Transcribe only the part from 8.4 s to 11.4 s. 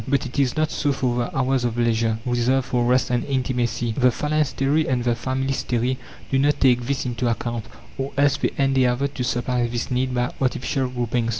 endeavour to supply this need by artificial groupings.